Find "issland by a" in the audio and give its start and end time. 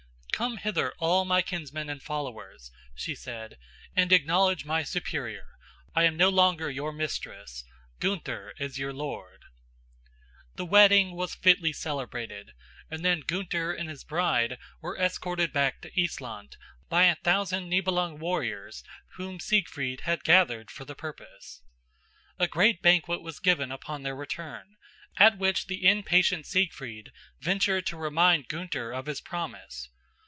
15.91-17.17